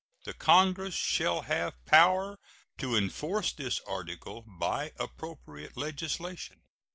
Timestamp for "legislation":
5.77-6.63